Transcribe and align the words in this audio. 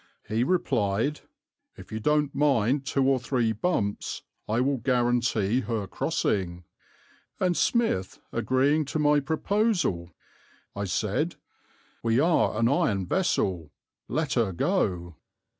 He 0.27 0.43
replied, 0.43 1.21
'If 1.77 1.91
you 1.91 1.99
don't 1.99 2.33
mind 2.33 2.87
two 2.87 3.07
or 3.07 3.19
three 3.19 3.51
bumps 3.51 4.23
I 4.49 4.59
will 4.59 4.77
guarantee 4.77 5.59
her 5.59 5.85
crossing,' 5.85 6.63
and 7.39 7.55
Smith 7.55 8.17
agreeing 8.33 8.83
to 8.85 8.97
my 8.97 9.19
proposal, 9.19 10.09
I 10.75 10.85
said, 10.85 11.35
'We 12.01 12.19
are 12.19 12.57
an 12.57 12.67
iron 12.67 13.05
vessel, 13.05 13.69
let 14.07 14.33
her 14.33 14.51
go.' 14.53 15.17